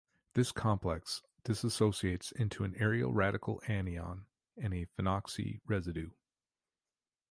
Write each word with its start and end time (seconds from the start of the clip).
This 0.33 0.51
complex 0.51 1.21
dissociates 1.43 2.31
into 2.31 2.63
an 2.63 2.73
aryl 2.73 3.13
radical 3.13 3.61
anion 3.67 4.25
and 4.57 4.73
a 4.73 4.87
phenoxy 4.97 5.61
residue. 5.67 6.09